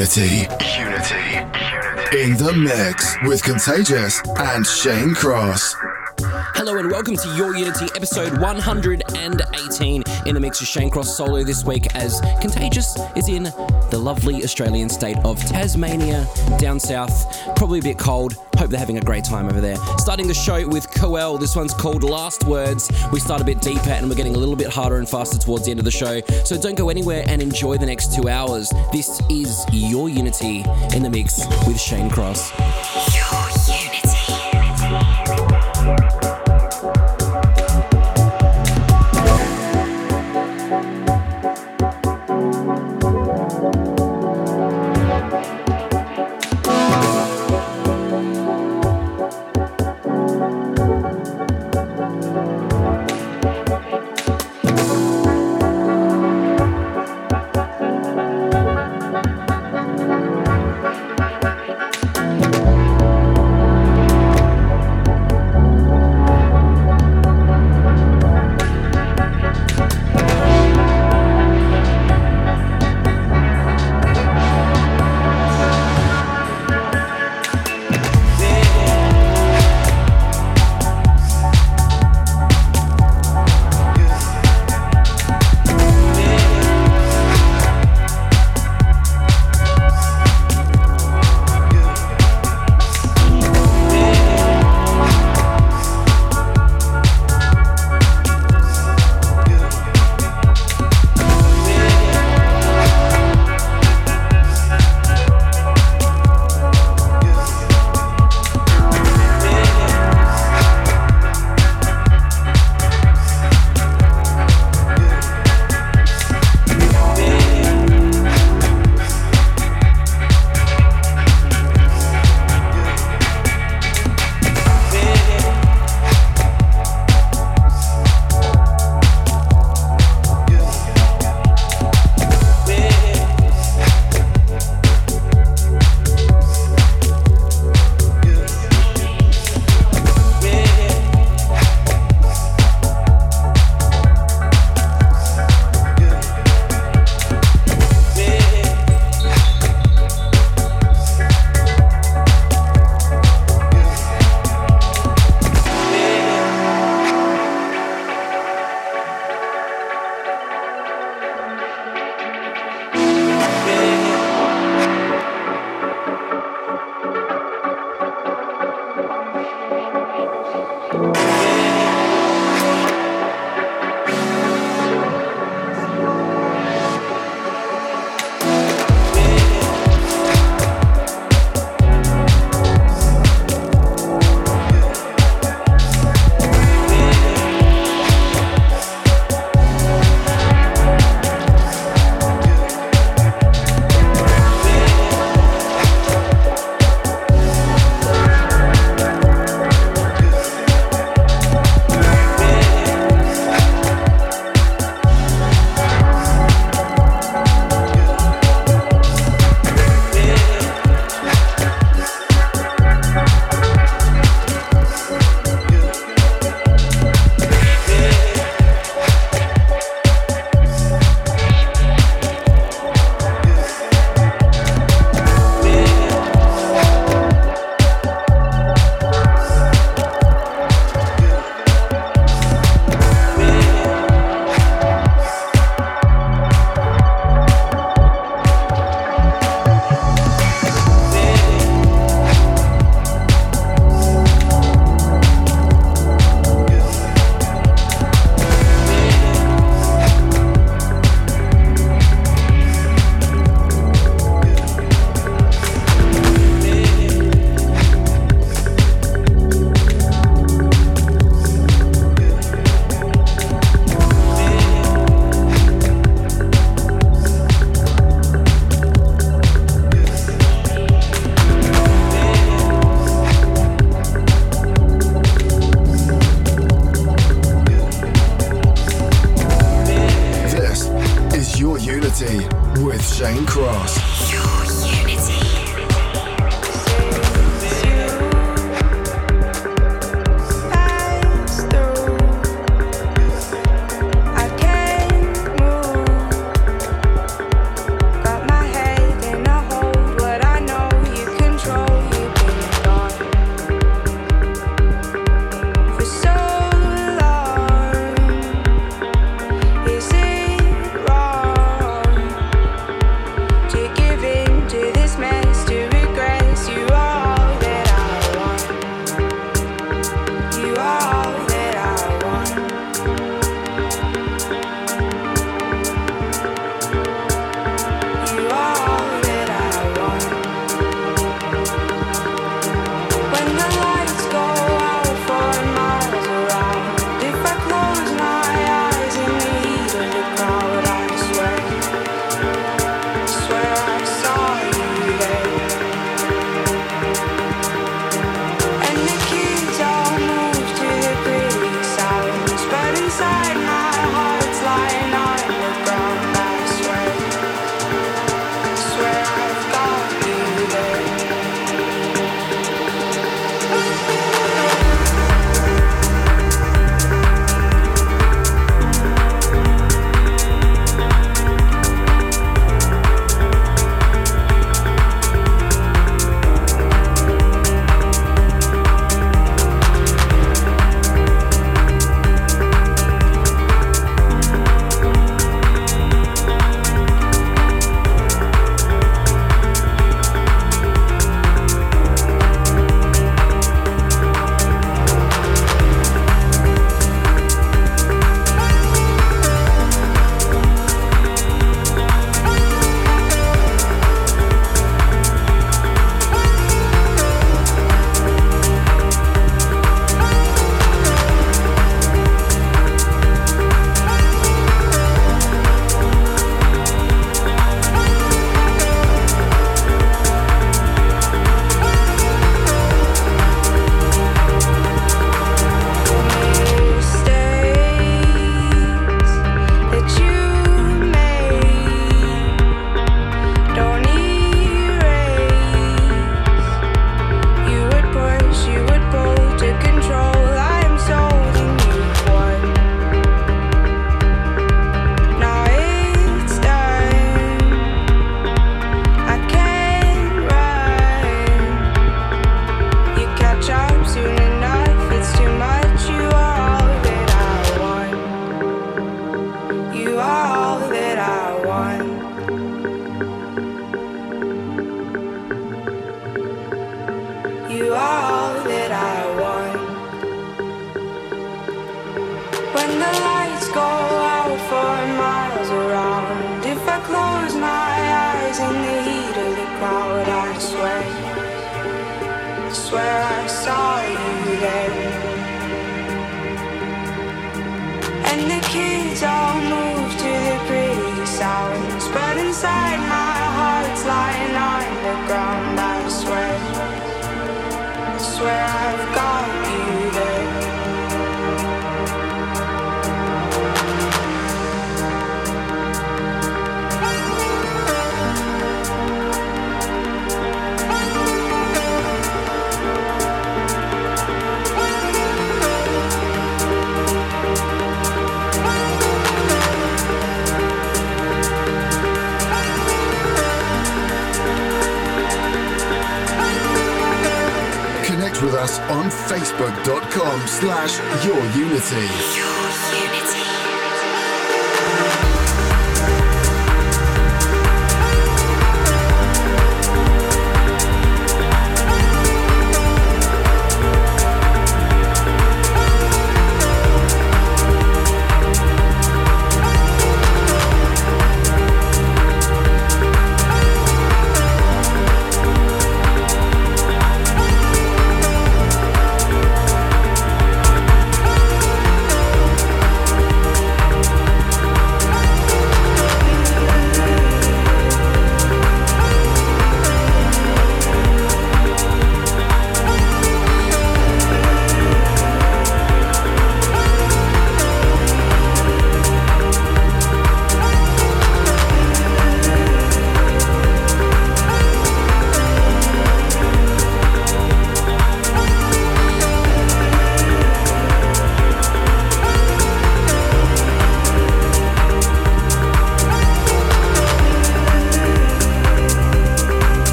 Unity. 0.00 0.48
Unity. 0.78 1.36
In 2.16 2.34
the 2.38 2.54
mix 2.56 3.18
with 3.24 3.42
Contagious 3.42 4.22
and 4.38 4.66
Shane 4.66 5.12
Cross. 5.14 5.76
Hello 6.60 6.76
and 6.76 6.90
welcome 6.90 7.16
to 7.16 7.28
Your 7.36 7.56
Unity 7.56 7.86
episode 7.94 8.38
118 8.38 10.02
in 10.26 10.34
the 10.34 10.40
mix 10.40 10.60
with 10.60 10.68
Shane 10.68 10.90
Cross 10.90 11.16
solo 11.16 11.42
this 11.42 11.64
week 11.64 11.86
as 11.96 12.20
Contagious 12.42 12.98
is 13.16 13.30
in 13.30 13.44
the 13.44 13.98
lovely 13.98 14.44
Australian 14.44 14.90
state 14.90 15.16
of 15.24 15.42
Tasmania, 15.42 16.28
down 16.58 16.78
south. 16.78 17.34
Probably 17.56 17.78
a 17.78 17.82
bit 17.82 17.98
cold. 17.98 18.34
Hope 18.58 18.68
they're 18.68 18.78
having 18.78 18.98
a 18.98 19.00
great 19.00 19.24
time 19.24 19.46
over 19.46 19.62
there. 19.62 19.78
Starting 19.96 20.28
the 20.28 20.34
show 20.34 20.68
with 20.68 20.86
Koelle. 20.90 21.40
This 21.40 21.56
one's 21.56 21.72
called 21.72 22.02
Last 22.02 22.44
Words. 22.44 22.92
We 23.10 23.20
start 23.20 23.40
a 23.40 23.44
bit 23.44 23.62
deeper 23.62 23.88
and 23.88 24.06
we're 24.10 24.14
getting 24.14 24.36
a 24.36 24.38
little 24.38 24.54
bit 24.54 24.68
harder 24.68 24.98
and 24.98 25.08
faster 25.08 25.38
towards 25.38 25.64
the 25.64 25.70
end 25.70 25.80
of 25.80 25.86
the 25.86 25.90
show. 25.90 26.20
So 26.44 26.60
don't 26.60 26.76
go 26.76 26.90
anywhere 26.90 27.24
and 27.26 27.40
enjoy 27.40 27.78
the 27.78 27.86
next 27.86 28.14
two 28.14 28.28
hours. 28.28 28.70
This 28.92 29.22
is 29.30 29.64
Your 29.72 30.10
Unity 30.10 30.62
in 30.94 31.02
the 31.02 31.10
mix 31.10 31.40
with 31.66 31.80
Shane 31.80 32.10
Cross. 32.10 32.52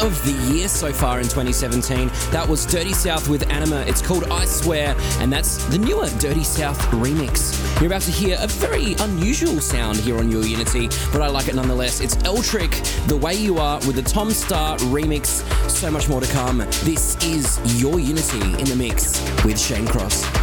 Of 0.00 0.24
the 0.24 0.32
year 0.50 0.66
so 0.66 0.94
far 0.94 1.18
in 1.18 1.24
2017. 1.24 2.08
That 2.30 2.48
was 2.48 2.64
Dirty 2.64 2.94
South 2.94 3.28
with 3.28 3.46
Anima. 3.50 3.84
It's 3.86 4.00
called 4.00 4.24
I 4.30 4.46
Swear, 4.46 4.96
and 5.18 5.30
that's 5.30 5.62
the 5.66 5.76
newer 5.76 6.08
Dirty 6.18 6.42
South 6.42 6.78
remix. 6.92 7.54
You're 7.80 7.88
about 7.88 8.00
to 8.02 8.10
hear 8.10 8.38
a 8.40 8.46
very 8.46 8.94
unusual 9.00 9.60
sound 9.60 9.98
here 9.98 10.16
on 10.16 10.30
Your 10.30 10.42
Unity, 10.44 10.88
but 11.12 11.20
I 11.20 11.28
like 11.28 11.48
it 11.48 11.54
nonetheless. 11.54 12.00
It's 12.00 12.16
Eltrick, 12.16 12.82
The 13.08 13.16
Way 13.16 13.34
You 13.34 13.58
Are, 13.58 13.76
with 13.86 13.96
the 13.96 14.02
Tom 14.02 14.28
Staar 14.28 14.78
remix. 14.78 15.44
So 15.68 15.90
much 15.90 16.08
more 16.08 16.22
to 16.22 16.32
come. 16.32 16.58
This 16.82 17.22
is 17.22 17.80
Your 17.80 18.00
Unity 18.00 18.58
in 18.58 18.64
the 18.64 18.76
mix 18.76 19.20
with 19.44 19.60
Shane 19.60 19.86
Cross. 19.86 20.39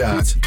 Snapchat 0.00 0.39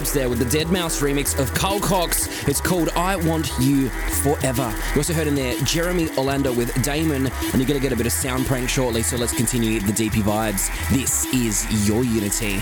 vibes 0.00 0.12
there 0.14 0.28
with 0.28 0.38
the 0.38 0.44
Deadmau5 0.44 1.02
remix 1.02 1.38
of 1.38 1.52
Carl 1.54 1.80
Cox. 1.80 2.26
It's 2.48 2.60
called 2.60 2.88
I 2.90 3.16
Want 3.16 3.50
You 3.60 3.88
Forever. 4.22 4.72
You 4.94 4.96
also 4.96 5.12
heard 5.12 5.26
in 5.26 5.34
there 5.34 5.54
Jeremy 5.58 6.06
Olander 6.10 6.54
with 6.56 6.72
Damon, 6.82 7.26
and 7.26 7.54
you're 7.54 7.66
going 7.66 7.78
to 7.78 7.80
get 7.80 7.92
a 7.92 7.96
bit 7.96 8.06
of 8.06 8.12
Soundprank 8.12 8.68
shortly, 8.68 9.02
so 9.02 9.16
let's 9.16 9.34
continue 9.34 9.80
the 9.80 9.92
DP 9.92 10.22
vibes. 10.22 10.70
This 10.90 11.26
is 11.34 11.88
Your 11.88 12.04
Unity. 12.04 12.60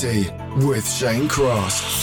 With 0.00 0.88
Shane 0.88 1.26
Cross. 1.26 1.97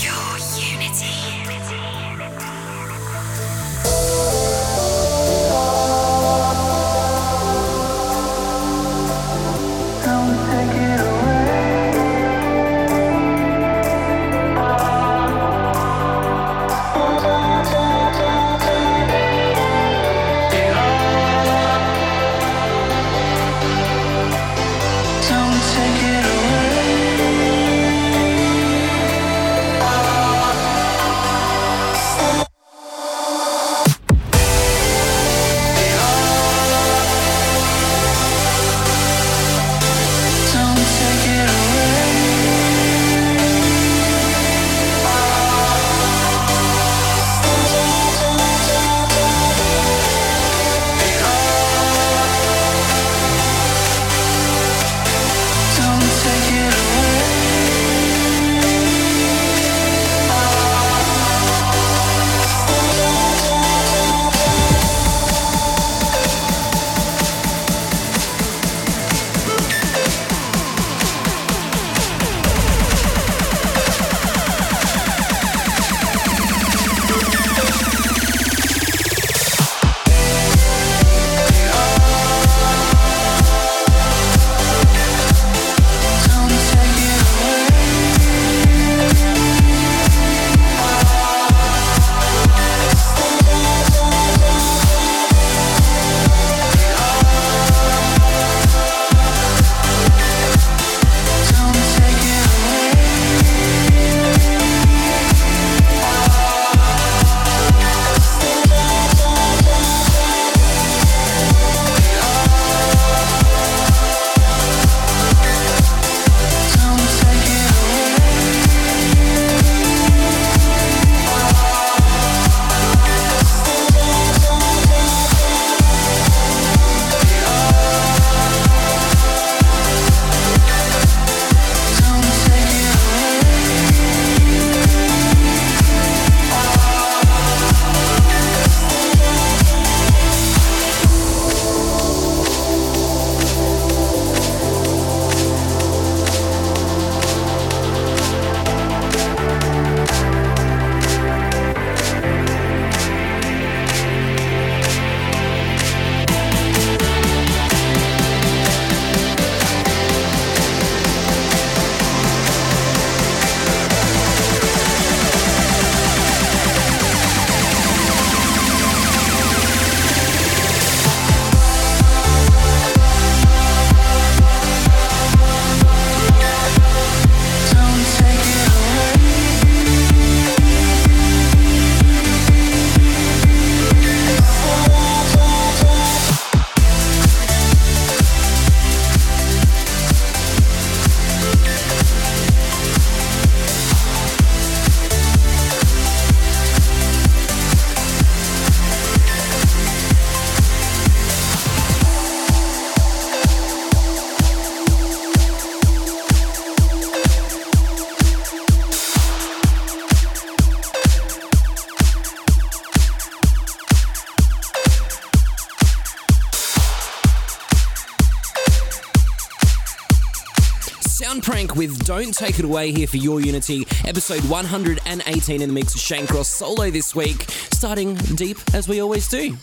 Don't 222.22 222.32
Take 222.32 222.58
It 222.58 222.64
Away 222.64 222.92
here 222.92 223.06
for 223.06 223.18
Your 223.18 223.42
Unity, 223.42 223.86
episode 224.06 224.42
118 224.48 225.60
in 225.60 225.68
the 225.68 225.74
mix 225.74 225.94
of 225.94 226.00
Shane 226.00 226.26
Cross 226.26 226.48
solo 226.48 226.88
this 226.90 227.14
week, 227.14 227.44
starting 227.74 228.14
deep 228.14 228.56
as 228.72 228.88
we 228.88 229.02
always 229.02 229.28
do. 229.28 229.54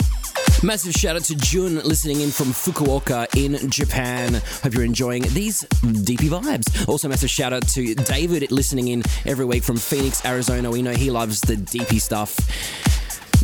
Massive 0.62 0.94
shout 0.94 1.16
out 1.16 1.24
to 1.24 1.36
Jun 1.36 1.80
listening 1.80 2.22
in 2.22 2.30
from 2.30 2.50
Fukuoka 2.50 3.26
in 3.36 3.72
Japan. 3.72 4.40
Hope 4.62 4.72
you're 4.76 4.84
enjoying 4.84 5.24
these 5.30 5.62
deepy 6.04 6.30
vibes. 6.30 6.88
Also, 6.88 7.08
massive 7.08 7.32
shout 7.32 7.54
out 7.54 7.68
to 7.70 7.96
David 7.96 8.52
listening 8.52 8.90
in 8.90 9.02
every 9.26 9.46
week 9.46 9.64
from 9.64 9.78
Phoenix, 9.78 10.24
Arizona. 10.24 10.70
We 10.70 10.84
know 10.84 10.94
he 10.94 11.10
loves 11.10 11.42
the 11.42 11.56
deepy 11.56 11.98
stuff. 11.98 12.38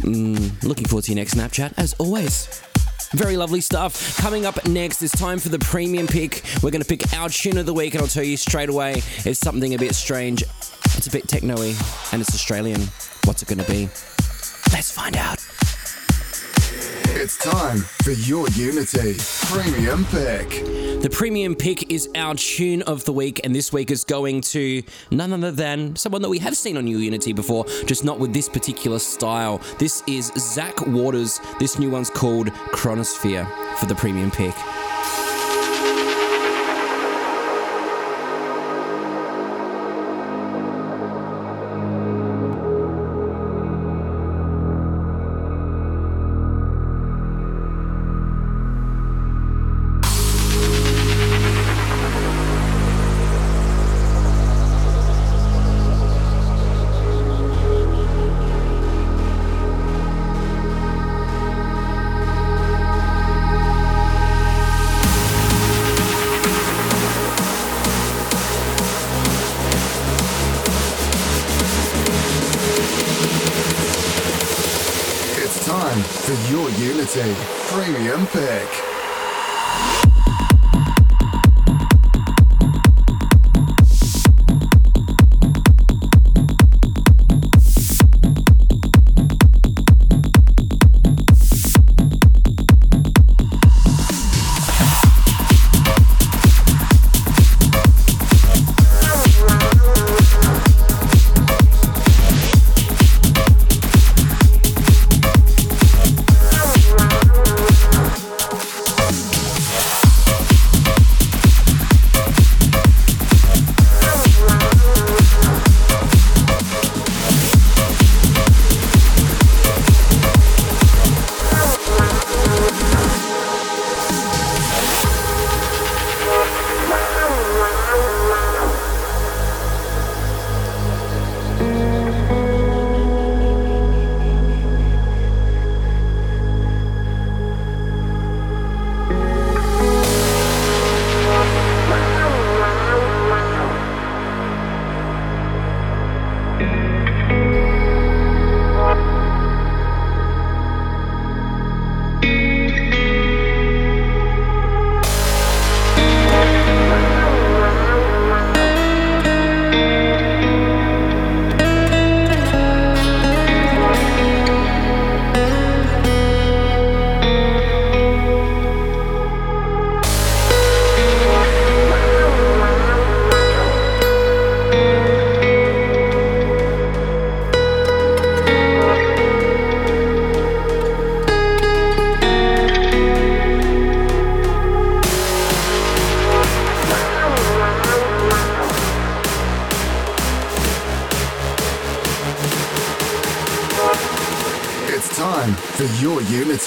Mm, 0.03 0.61
looking 0.63 0.85
forward 0.85 1.05
to 1.05 1.13
your 1.13 1.15
next 1.15 1.33
Snapchat 1.33 1.73
as 1.77 1.93
always. 1.93 2.61
Very 3.11 3.37
lovely 3.37 3.61
stuff. 3.61 4.17
Coming 4.17 4.45
up 4.45 4.65
next, 4.67 5.01
it's 5.01 5.17
time 5.17 5.39
for 5.39 5.49
the 5.49 5.59
premium 5.59 6.05
pick. 6.05 6.43
We're 6.61 6.69
going 6.69 6.83
to 6.83 6.87
pick 6.87 7.11
our 7.13 7.29
tune 7.29 7.57
of 7.57 7.65
the 7.65 7.73
week, 7.73 7.95
and 7.95 8.01
I'll 8.01 8.07
tell 8.07 8.23
you 8.23 8.37
straight 8.37 8.69
away, 8.69 9.01
it's 9.25 9.39
something 9.39 9.73
a 9.73 9.77
bit 9.77 9.95
strange. 9.95 10.43
It's 10.95 11.07
a 11.07 11.11
bit 11.11 11.27
techno 11.27 11.55
and 11.61 12.21
it's 12.21 12.35
Australian. 12.35 12.81
What's 13.25 13.41
it 13.41 13.47
going 13.47 13.63
to 13.63 13.71
be? 13.71 13.85
Let's 14.71 14.91
find 14.91 15.15
out. 15.17 15.38
It's 17.21 17.35
time 17.35 17.79
for 17.79 18.11
your 18.11 18.47
Unity 18.51 19.15
Premium 19.51 20.05
Pick. 20.05 20.63
The 21.01 21.09
premium 21.11 21.53
pick 21.53 21.91
is 21.91 22.07
our 22.15 22.33
tune 22.33 22.81
of 22.83 23.03
the 23.03 23.11
week, 23.11 23.41
and 23.43 23.53
this 23.53 23.73
week 23.73 23.91
is 23.91 24.05
going 24.05 24.39
to 24.55 24.81
none 25.11 25.33
other 25.33 25.51
than 25.51 25.97
someone 25.97 26.21
that 26.21 26.29
we 26.29 26.39
have 26.39 26.55
seen 26.55 26.77
on 26.77 26.85
New 26.85 26.97
Unity 26.97 27.33
before, 27.33 27.65
just 27.85 28.05
not 28.05 28.19
with 28.19 28.31
this 28.31 28.47
particular 28.47 28.99
style. 28.99 29.59
This 29.79 30.01
is 30.07 30.31
Zac 30.37 30.87
Waters. 30.87 31.41
This 31.59 31.77
new 31.77 31.89
one's 31.89 32.09
called 32.09 32.47
Chronosphere 32.71 33.45
for 33.79 33.85
the 33.87 33.95
premium 33.95 34.31
pick. 34.31 34.55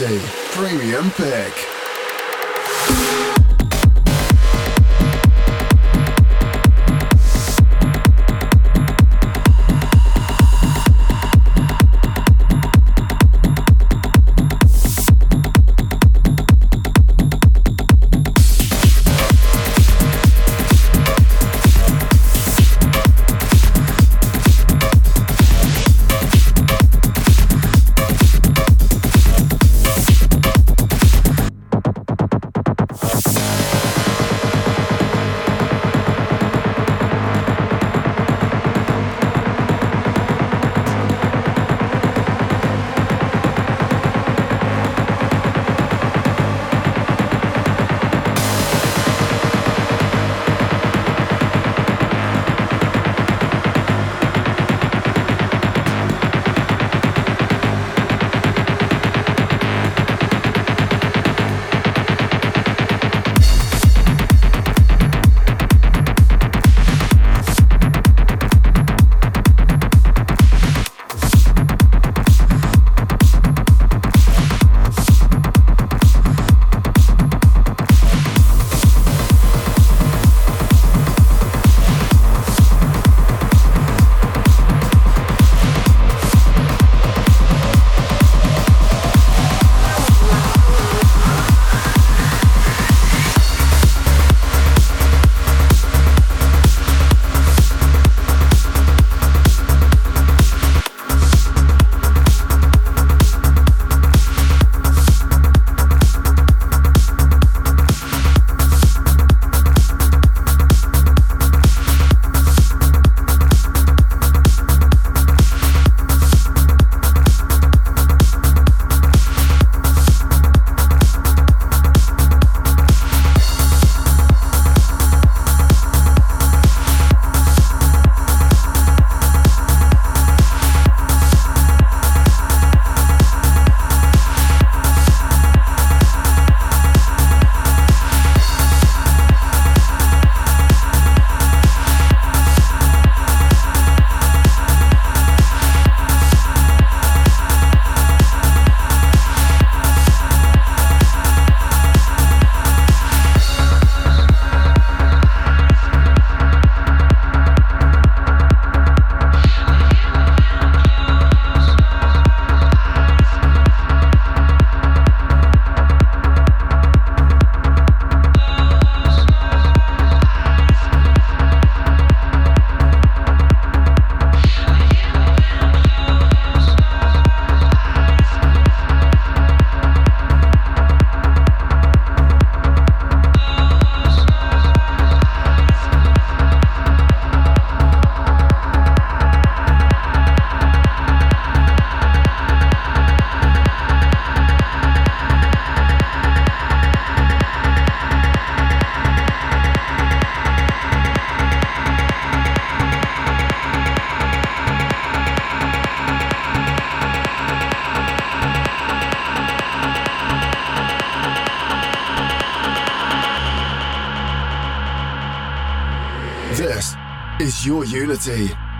Unity 0.00 0.41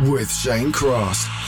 With 0.00 0.32
Shane 0.32 0.72
Cross. 0.72 1.41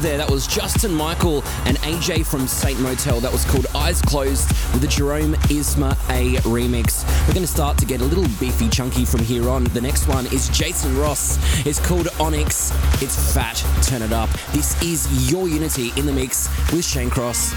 There. 0.00 0.18
That 0.18 0.30
was 0.30 0.46
Justin 0.46 0.92
Michael 0.94 1.42
and 1.64 1.76
AJ 1.78 2.26
from 2.26 2.46
Saint 2.46 2.80
Motel. 2.80 3.20
That 3.20 3.32
was 3.32 3.44
called 3.44 3.66
Eyes 3.74 4.00
Closed 4.02 4.48
with 4.72 4.80
the 4.80 4.86
Jerome 4.86 5.34
Isma 5.48 5.92
A 6.10 6.36
remix. 6.42 7.04
We're 7.26 7.34
going 7.34 7.46
to 7.46 7.52
start 7.52 7.78
to 7.78 7.86
get 7.86 8.00
a 8.00 8.04
little 8.04 8.26
beefy 8.38 8.68
chunky 8.68 9.04
from 9.04 9.20
here 9.20 9.48
on. 9.48 9.64
The 9.64 9.80
next 9.80 10.08
one 10.08 10.26
is 10.26 10.48
Jason 10.50 10.96
Ross. 10.98 11.38
It's 11.66 11.84
called 11.84 12.08
Onyx. 12.18 12.72
It's 13.02 13.34
fat. 13.34 13.64
Turn 13.82 14.02
it 14.02 14.12
up. 14.12 14.30
This 14.52 14.80
is 14.82 15.30
Your 15.30 15.48
Unity 15.48 15.92
in 15.96 16.06
the 16.06 16.12
mix 16.12 16.48
with 16.72 16.84
Shane 16.84 17.10
Cross. 17.10 17.52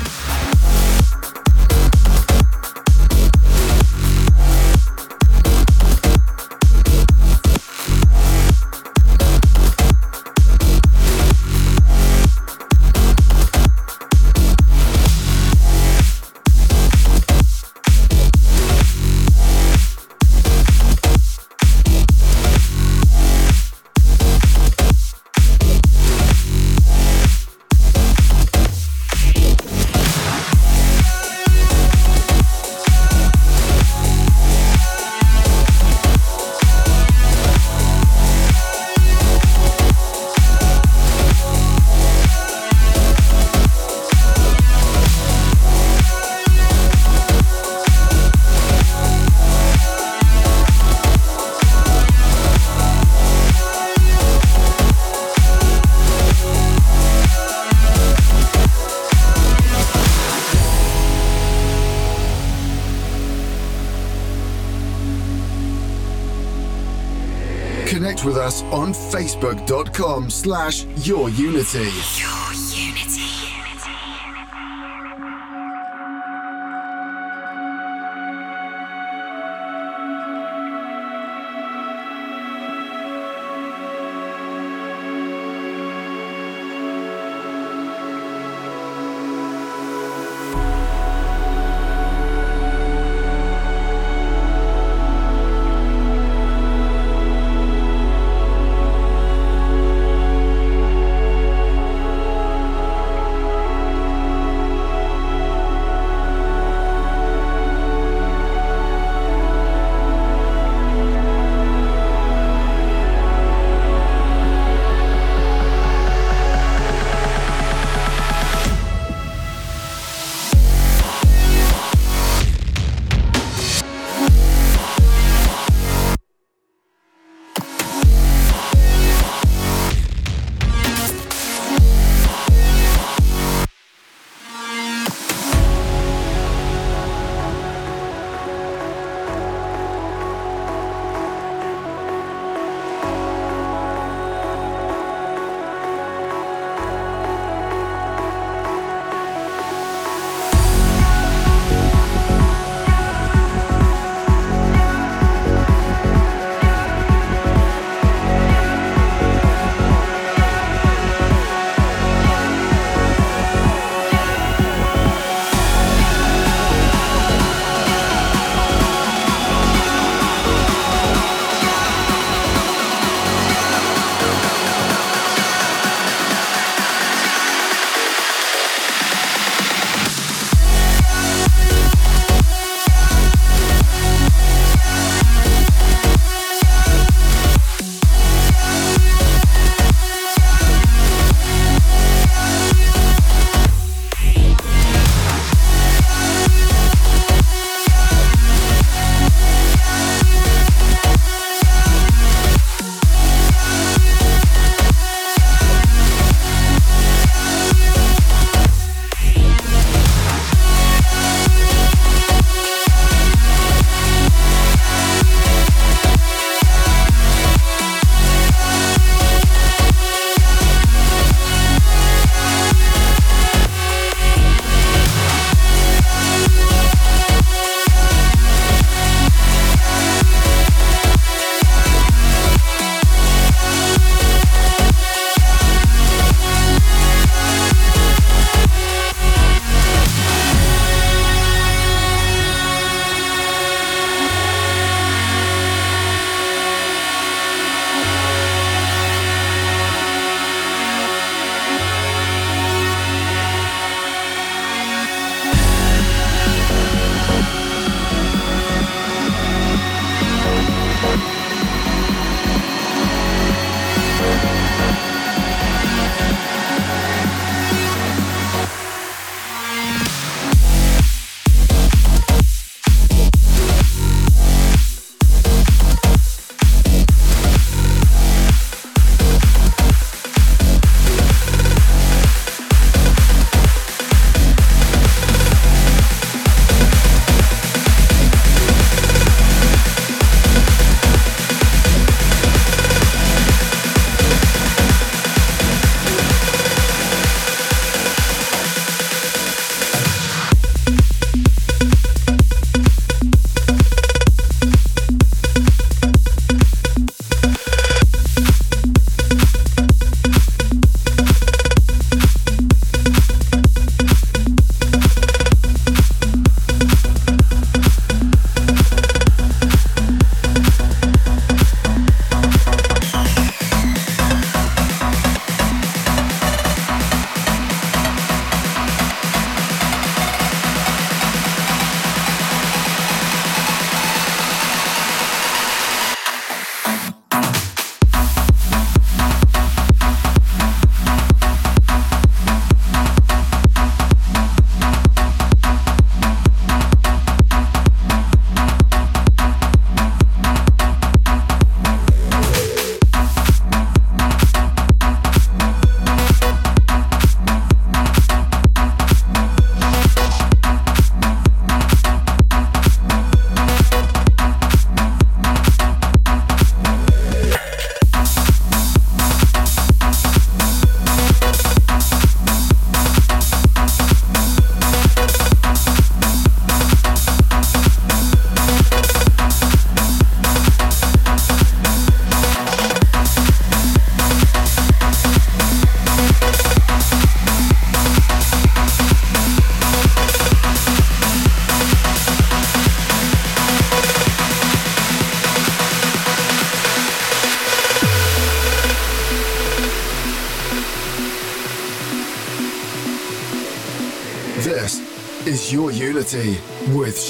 With 68.24 68.38
us 68.38 68.64
on 68.64 68.94
facebook.com 68.94 70.30
slash 70.30 70.86
your 71.06 71.30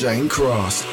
Shane 0.04 0.28
Cross. 0.28 0.93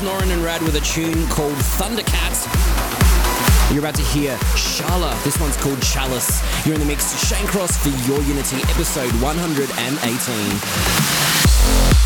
There, 0.00 0.10
Norin 0.10 0.32
and 0.32 0.42
Rad 0.42 0.62
with 0.62 0.74
a 0.76 0.80
tune 0.80 1.26
called 1.28 1.54
Thundercat. 1.54 2.34
You're 3.70 3.80
about 3.80 3.94
to 3.94 4.02
hear 4.02 4.36
SCHALA. 4.54 5.22
This 5.22 5.38
one's 5.38 5.56
called 5.56 5.80
Chalice. 5.82 6.42
You're 6.66 6.74
in 6.74 6.80
the 6.80 6.86
mix 6.86 7.26
Shane 7.26 7.46
Cross 7.46 7.78
for 7.78 7.88
Your 8.08 8.20
Unity, 8.22 8.56
episode 8.68 9.12
118. 9.22 12.05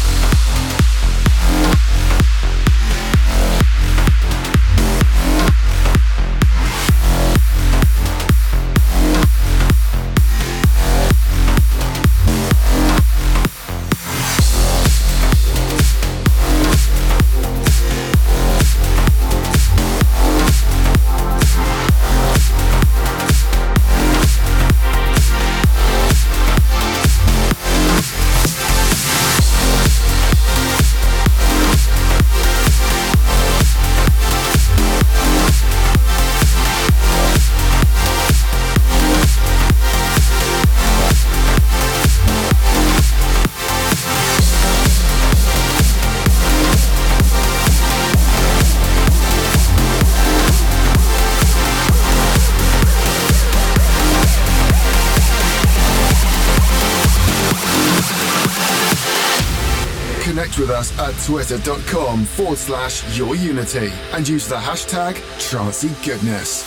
twitter.com 61.31 62.25
forward 62.25 62.59
slash 62.59 63.17
your 63.17 63.37
unity 63.37 63.93
and 64.15 64.29
use 64.29 64.49
the 64.49 64.57
hashtag 64.57 65.15
Trancy 65.39 65.91
Goodness. 66.05 66.65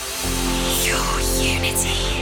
Your. 0.86 1.04
Unity 1.44 2.13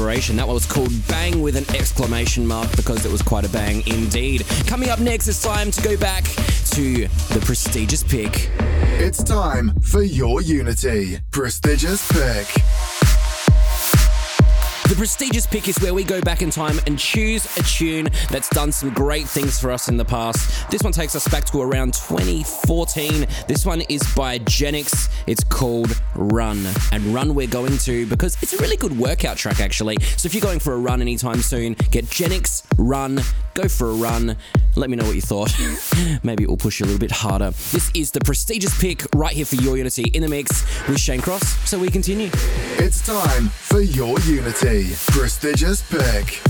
collaboration. 0.00 0.36
That 0.36 0.46
one 0.46 0.54
was 0.54 0.64
called 0.64 0.90
Bang 1.08 1.42
with 1.42 1.56
an 1.56 1.76
exclamation 1.76 2.46
mark 2.46 2.74
because 2.74 3.04
it 3.04 3.12
was 3.12 3.20
quite 3.20 3.44
a 3.44 3.50
bang 3.50 3.86
indeed. 3.86 4.46
Coming 4.66 4.88
up 4.88 4.98
next, 4.98 5.28
it's 5.28 5.42
time 5.42 5.70
to 5.70 5.82
go 5.82 5.96
back 5.98 6.24
to 6.24 7.06
the 7.34 7.42
prestigious 7.44 8.02
pick. 8.02 8.50
It's 8.98 9.22
time 9.22 9.78
for 9.80 10.02
your 10.02 10.40
Unity 10.40 11.18
prestigious 11.30 12.10
pick. 12.12 12.46
The 14.90 14.96
prestigious 14.96 15.46
pick 15.46 15.68
is 15.68 15.78
where 15.78 15.94
we 15.94 16.02
go 16.02 16.20
back 16.20 16.42
in 16.42 16.50
time 16.50 16.80
and 16.84 16.98
choose 16.98 17.46
a 17.56 17.62
tune 17.62 18.08
that's 18.28 18.48
done 18.48 18.72
some 18.72 18.90
great 18.90 19.28
things 19.28 19.56
for 19.56 19.70
us 19.70 19.88
in 19.88 19.96
the 19.96 20.04
past. 20.04 20.68
This 20.68 20.82
one 20.82 20.92
takes 20.92 21.14
us 21.14 21.28
back 21.28 21.44
to 21.44 21.60
around 21.60 21.94
2014. 21.94 23.24
This 23.46 23.64
one 23.64 23.82
is 23.82 24.02
by 24.16 24.40
Genix. 24.40 25.08
It's 25.30 25.44
called 25.44 25.94
Run. 26.16 26.66
And 26.90 27.14
Run 27.14 27.36
we're 27.36 27.46
going 27.46 27.78
to 27.78 28.04
because 28.06 28.36
it's 28.42 28.52
a 28.52 28.56
really 28.56 28.76
good 28.76 28.98
workout 28.98 29.36
track 29.36 29.60
actually. 29.60 29.96
So 30.16 30.26
if 30.26 30.34
you're 30.34 30.42
going 30.42 30.58
for 30.58 30.72
a 30.72 30.76
run 30.76 31.00
anytime 31.00 31.40
soon, 31.40 31.74
get 31.92 32.06
Genix 32.06 32.64
Run, 32.76 33.20
go 33.54 33.68
for 33.68 33.90
a 33.90 33.94
run. 33.94 34.36
Let 34.74 34.90
me 34.90 34.96
know 34.96 35.04
what 35.04 35.14
you 35.14 35.20
thought. 35.20 35.54
Maybe 36.24 36.42
it 36.42 36.50
will 36.50 36.56
push 36.56 36.80
you 36.80 36.84
a 36.84 36.88
little 36.88 36.98
bit 36.98 37.12
harder. 37.12 37.50
This 37.70 37.92
is 37.94 38.10
the 38.10 38.18
prestigious 38.18 38.76
pick 38.80 39.04
right 39.14 39.32
here 39.32 39.44
for 39.44 39.54
Your 39.54 39.76
Unity 39.76 40.10
in 40.14 40.22
the 40.22 40.28
mix 40.28 40.64
with 40.88 40.98
Shane 40.98 41.20
Cross. 41.20 41.46
So 41.70 41.78
we 41.78 41.90
continue. 41.90 42.30
It's 42.78 43.06
time 43.06 43.50
for 43.50 43.82
your 43.82 44.18
Unity 44.20 44.88
prestigious 45.12 45.80
pick. 45.88 46.42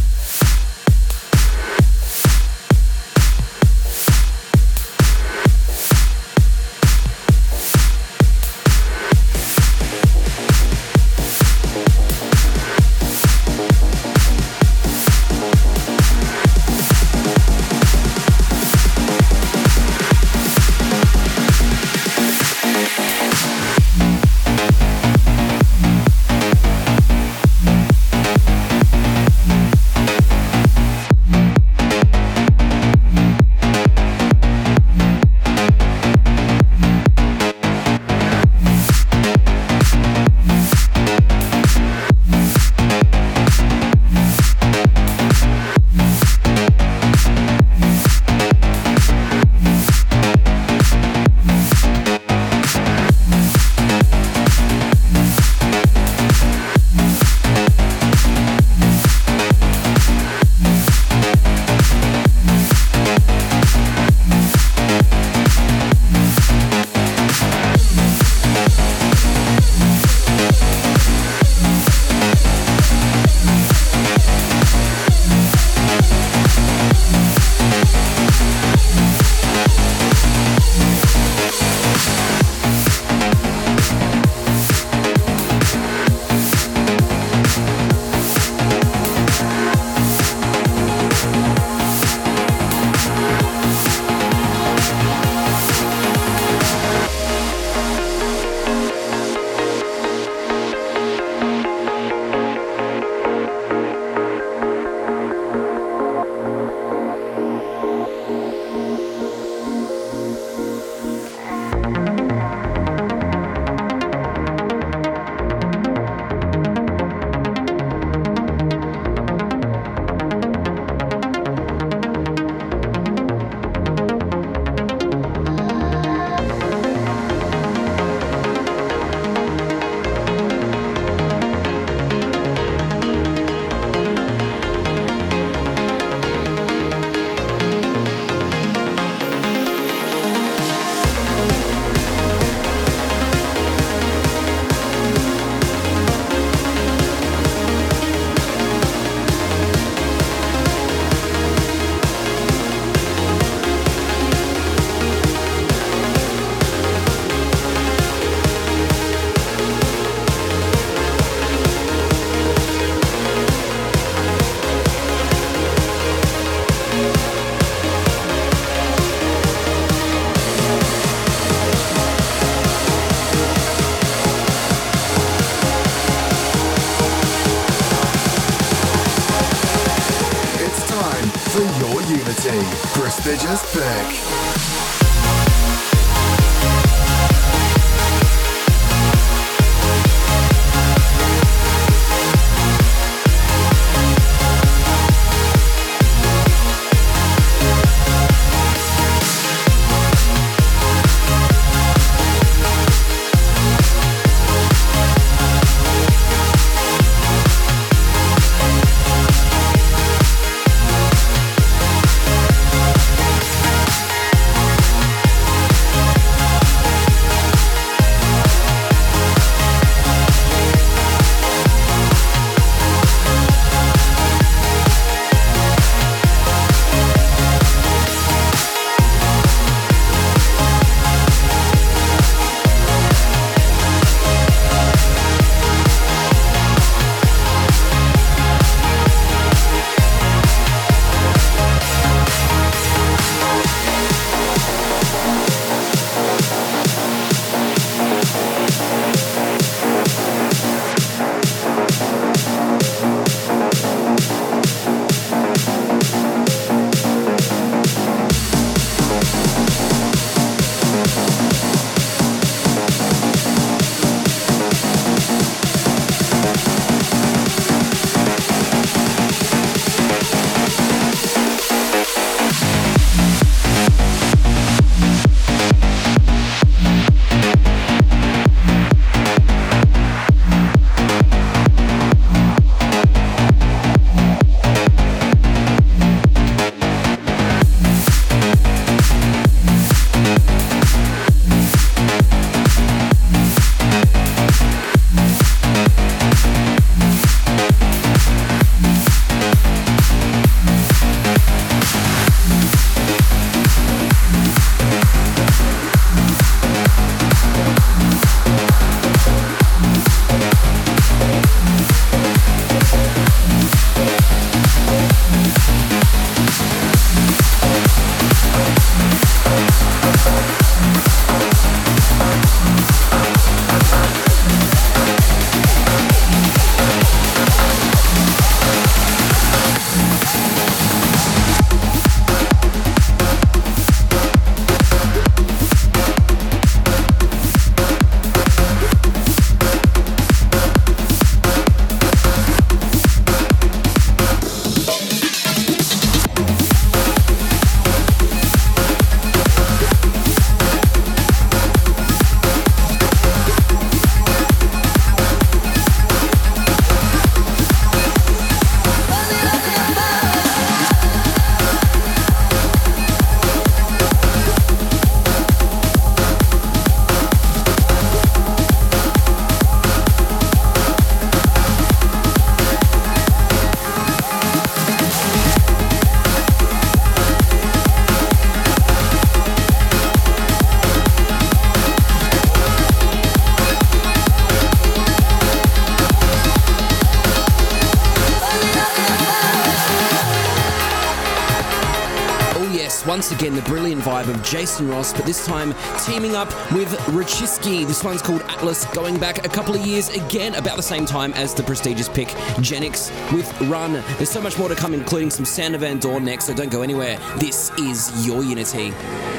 Vibe 394.21 394.35
of 394.35 394.43
Jason 394.45 394.89
Ross, 394.89 395.13
but 395.13 395.25
this 395.25 395.47
time 395.47 395.75
teaming 396.05 396.35
up 396.35 396.49
with 396.73 396.89
Wrechiski. 397.09 397.87
This 397.87 398.05
one's 398.05 398.23
called 398.23 398.43
Atlas, 398.43 398.85
going 398.87 399.19
back 399.19 399.45
a 399.45 399.49
couple 399.49 399.75
of 399.75 399.87
years 399.87 400.09
again, 400.11 400.55
about 400.55 400.77
the 400.77 400.83
same 400.83 401.07
time 401.07 401.33
as 401.35 401.55
the 401.55 401.63
prestigious 401.63 402.09
pick 402.09 402.29
Genix 402.59 403.11
with 403.33 403.61
Run. 403.63 403.93
There's 404.17 404.31
so 404.31 404.41
much 404.41 404.59
more 404.59 404.69
to 404.69 404.75
come, 404.75 404.95
including 404.95 405.31
some 405.31 405.45
Sander 405.45 405.79
Van 405.79 405.99
Doorn 405.99 406.25
next, 406.25 406.47
so 406.47 406.55
don't 406.55 406.71
go 406.71 406.83
anywhere. 406.83 407.19
This 407.39 407.71
is 407.79 408.27
Your 408.27 408.43
Unity. 408.43 408.91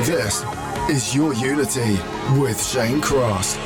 This 0.03 0.43
is 0.89 1.15
Your 1.15 1.33
Unity 1.33 1.99
with 2.39 2.63
Shane 2.63 3.01
Cross. 3.01 3.57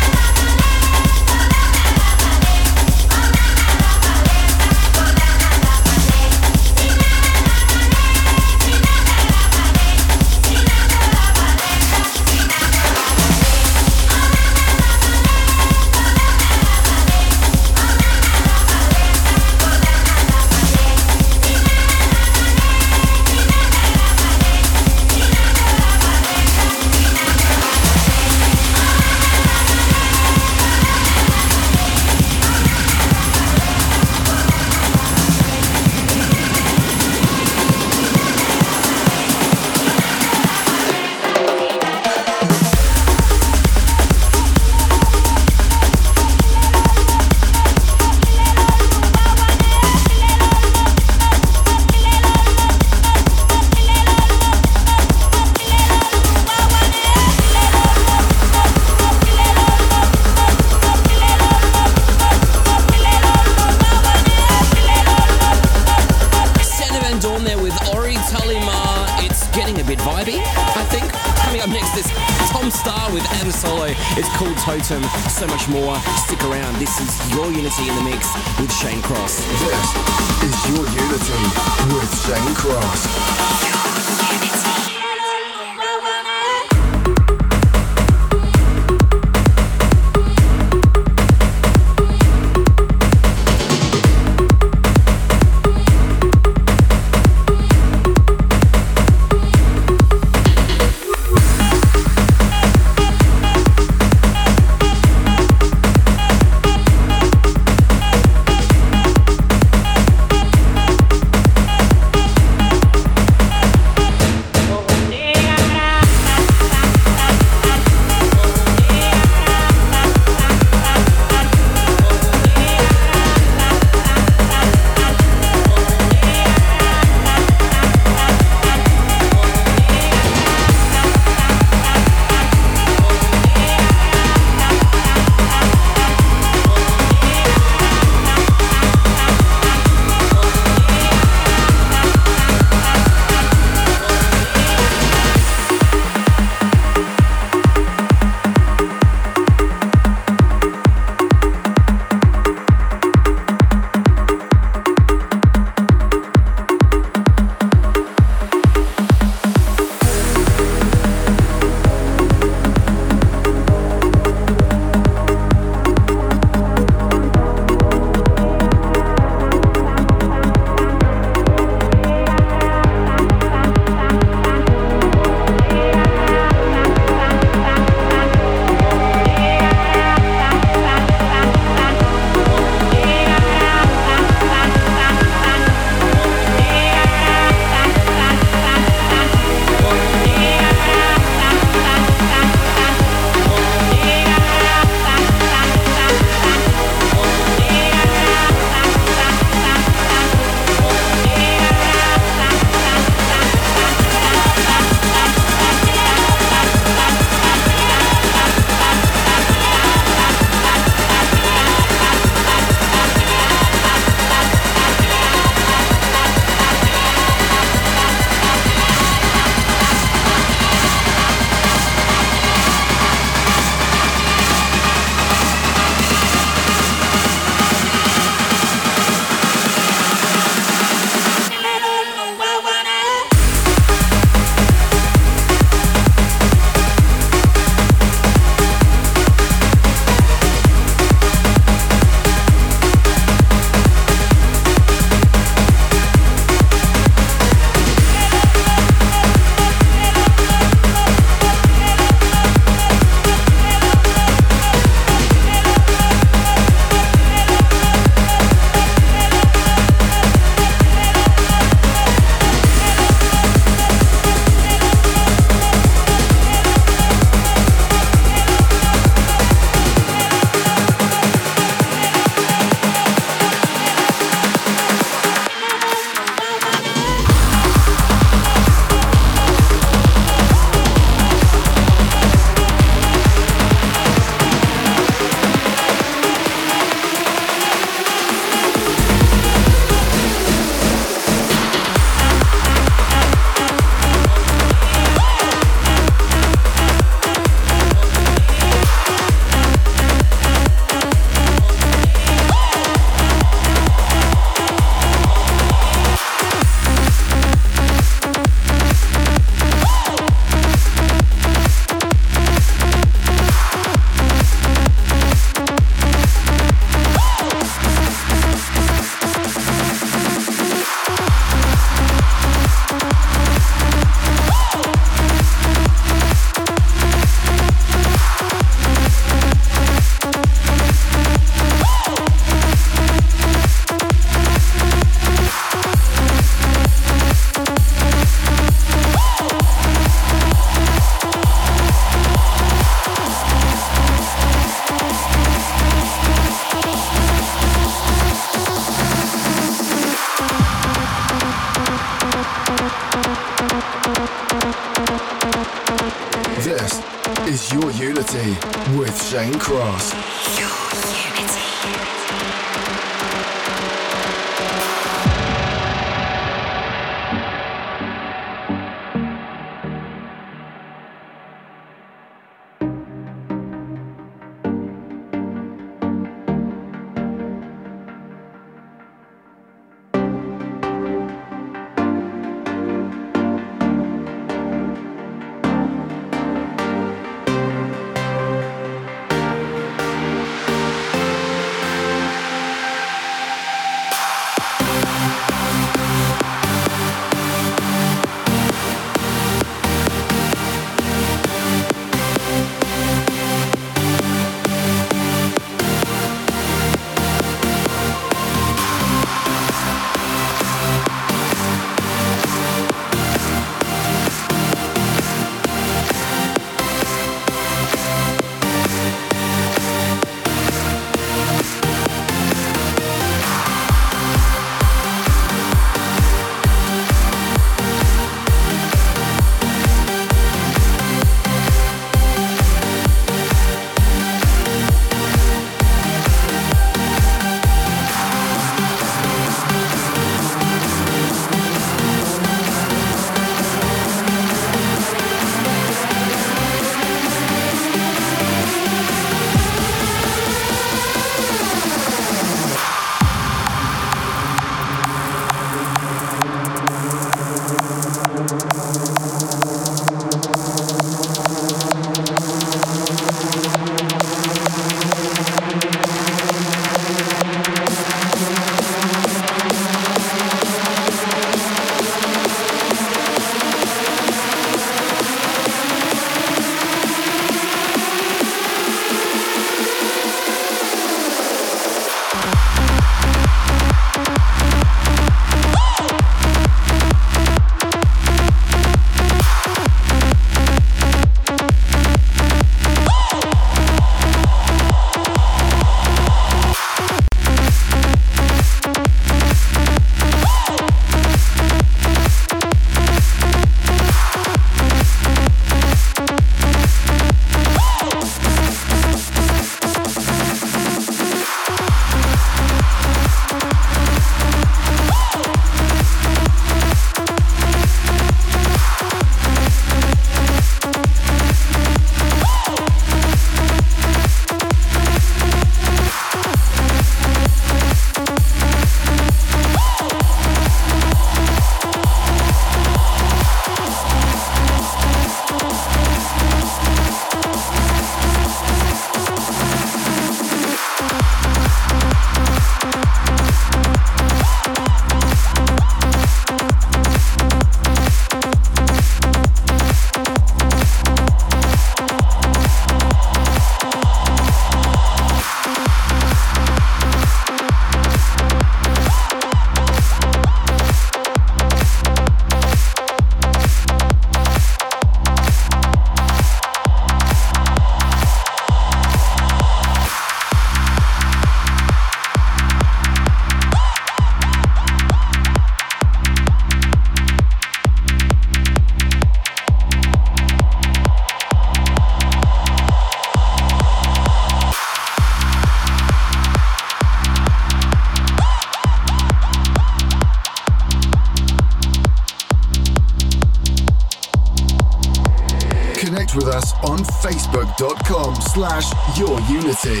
facebook.com 597.76 598.34
slash 598.36 599.18
your 599.18 599.40
unity. 599.42 600.00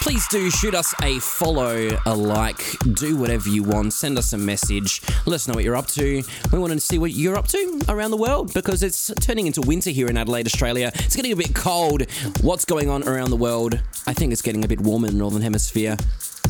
Please 0.00 0.28
do 0.28 0.50
shoot 0.50 0.74
us 0.74 0.94
a 1.02 1.18
follow, 1.18 1.88
a 2.06 2.14
like, 2.14 2.76
do 2.92 3.16
whatever 3.16 3.48
you 3.48 3.64
want. 3.64 3.92
Send 3.92 4.18
us 4.18 4.32
a 4.32 4.38
message. 4.38 5.02
Let 5.26 5.34
us 5.34 5.48
know 5.48 5.54
what 5.54 5.64
you're 5.64 5.74
up 5.74 5.88
to. 5.88 6.22
We 6.52 6.58
want 6.58 6.72
to 6.72 6.80
see 6.80 6.98
what 6.98 7.10
you're 7.10 7.36
up 7.36 7.48
to 7.48 7.82
around 7.88 8.12
the 8.12 8.16
world 8.16 8.54
because 8.54 8.84
it's 8.84 9.12
turning 9.20 9.48
into 9.48 9.62
winter 9.62 9.90
here 9.90 10.06
in 10.06 10.16
Adelaide, 10.16 10.46
Australia. 10.46 10.92
It's 10.94 11.16
getting 11.16 11.32
a 11.32 11.36
bit 11.36 11.54
cold. 11.54 12.08
What's 12.40 12.64
going 12.64 12.88
on 12.88 13.08
around 13.08 13.30
the 13.30 13.36
world? 13.36 13.80
I 14.06 14.12
think 14.12 14.32
it's 14.32 14.42
getting 14.42 14.64
a 14.64 14.68
bit 14.68 14.80
warmer 14.80 15.08
in 15.08 15.14
the 15.14 15.18
Northern 15.18 15.42
Hemisphere. 15.42 15.96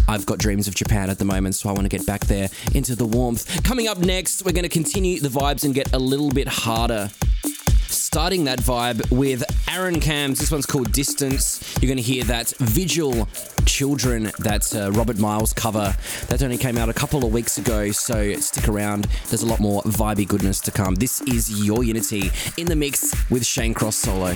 I've 0.06 0.26
got 0.26 0.38
dreams 0.38 0.68
of 0.68 0.74
Japan 0.74 1.08
at 1.08 1.18
the 1.18 1.24
moment, 1.24 1.54
so 1.54 1.70
I 1.70 1.72
want 1.72 1.84
to 1.84 1.88
get 1.88 2.06
back 2.06 2.26
there 2.26 2.48
into 2.74 2.94
the 2.94 3.06
warmth. 3.06 3.64
Coming 3.64 3.88
up 3.88 3.98
next, 3.98 4.44
we're 4.44 4.52
going 4.52 4.64
to 4.64 4.68
continue 4.68 5.18
the 5.18 5.28
vibes 5.28 5.64
and 5.64 5.74
get 5.74 5.92
a 5.94 5.98
little 5.98 6.30
bit 6.30 6.46
harder. 6.46 7.10
Starting 8.16 8.44
that 8.44 8.60
vibe 8.60 9.12
with 9.12 9.44
Aaron 9.68 9.96
Camz. 9.96 10.38
This 10.38 10.50
one's 10.50 10.64
called 10.64 10.90
Distance. 10.90 11.76
You're 11.82 11.88
going 11.88 11.98
to 11.98 12.02
hear 12.02 12.24
that 12.24 12.48
Vigel 12.60 13.28
Children, 13.66 14.32
that 14.38 14.74
uh, 14.74 14.90
Robert 14.92 15.18
Miles 15.18 15.52
cover. 15.52 15.94
That 16.28 16.42
only 16.42 16.56
came 16.56 16.78
out 16.78 16.88
a 16.88 16.94
couple 16.94 17.26
of 17.26 17.32
weeks 17.34 17.58
ago, 17.58 17.90
so 17.90 18.32
stick 18.36 18.70
around. 18.70 19.04
There's 19.28 19.42
a 19.42 19.46
lot 19.46 19.60
more 19.60 19.82
vibey 19.82 20.26
goodness 20.26 20.60
to 20.60 20.70
come. 20.70 20.94
This 20.94 21.20
is 21.20 21.62
Your 21.66 21.84
Unity 21.84 22.30
in 22.56 22.68
the 22.68 22.74
mix 22.74 23.14
with 23.30 23.44
Shane 23.44 23.74
Cross 23.74 23.96
Solo. 23.96 24.34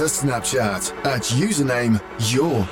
Us 0.00 0.22
a 0.22 0.26
Snapchat 0.26 0.94
at 1.04 1.22
username 1.22 2.00
Your 2.32 2.66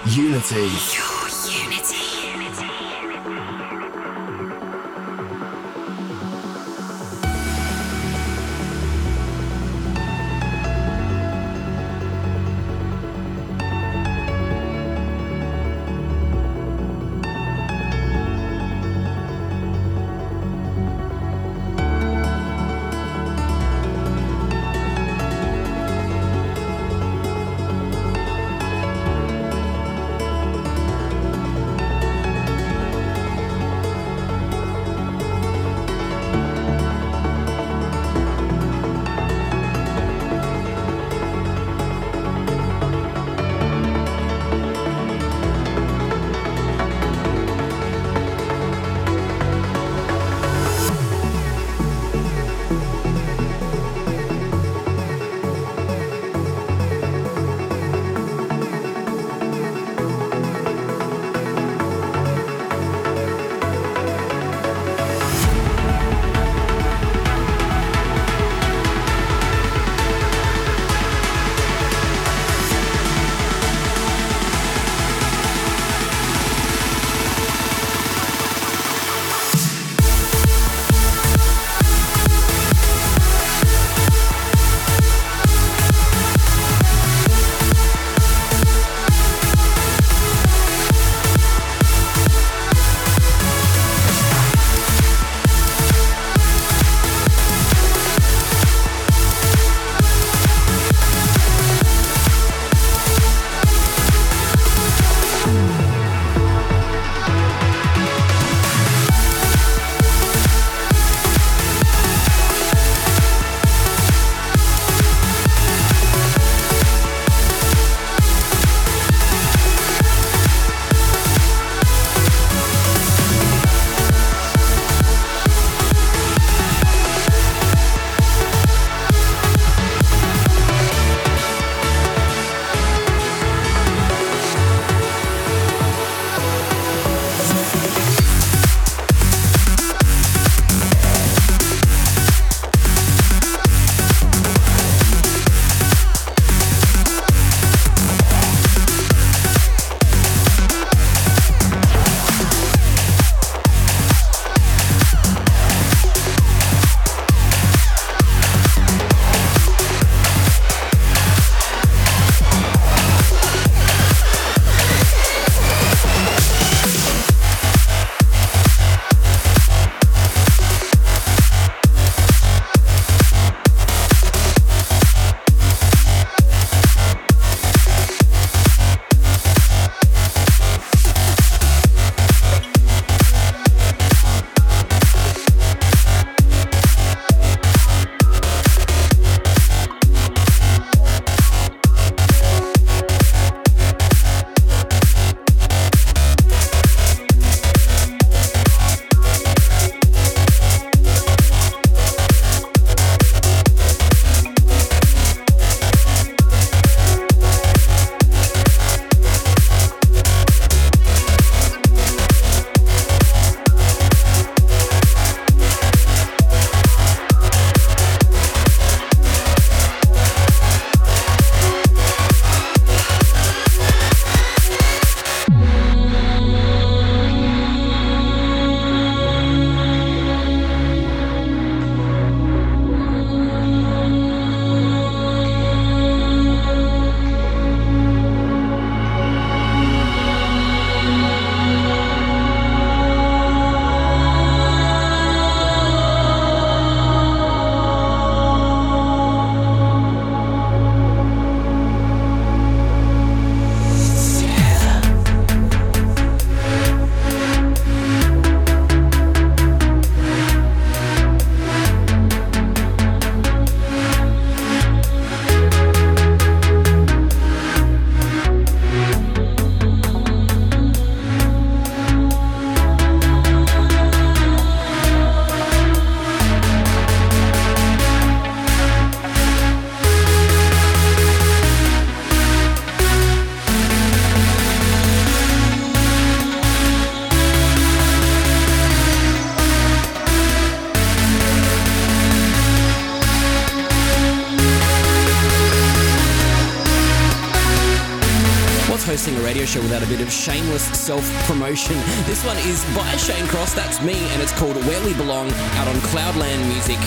of 300.30 300.34
shameless 300.34 300.84
self 300.96 301.24
promotion. 301.46 301.96
This 302.24 302.44
one 302.44 302.56
is 302.58 302.84
by 302.94 303.16
Shane 303.16 303.46
Cross, 303.48 303.74
that's 303.74 304.00
me, 304.00 304.14
and 304.14 304.40
it's 304.40 304.52
called 304.52 304.76
Where 304.86 305.04
We 305.04 305.12
Belong 305.14 305.50
out 305.50 305.88
on 305.88 305.96
Cloudland 306.10 306.66
Music. 306.68 306.98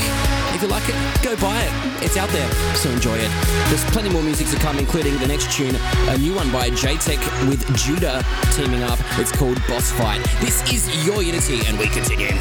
If 0.54 0.62
you 0.62 0.68
like 0.68 0.84
it, 0.88 0.96
go 1.24 1.36
buy 1.38 1.62
it. 1.62 2.04
It's 2.04 2.18
out 2.18 2.30
there, 2.30 2.50
so 2.76 2.90
enjoy 2.90 3.18
it. 3.18 3.32
There's 3.70 3.84
plenty 3.92 4.10
more 4.10 4.22
music 4.22 4.48
to 4.48 4.58
come, 4.58 4.78
including 4.78 5.18
the 5.20 5.28
next 5.28 5.52
tune, 5.52 5.76
a 6.10 6.18
new 6.18 6.36
one 6.36 6.52
by 6.52 6.70
Jaytech 6.70 7.22
with 7.48 7.64
Judah 7.78 8.26
teaming 8.52 8.84
up. 8.84 9.00
It's 9.18 9.32
called 9.32 9.62
Boss 9.68 9.92
Fight. 9.92 10.22
This 10.42 10.62
is 10.72 11.06
Your 11.06 11.24
Unity, 11.24 11.66
and 11.68 11.80
we 11.80 11.88
continue. 11.88 12.34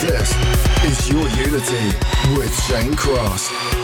This 0.00 0.34
is 0.84 1.08
Your 1.08 1.28
Unity 1.28 1.96
with 2.36 2.52
Shane 2.64 2.96
Cross. 2.96 3.83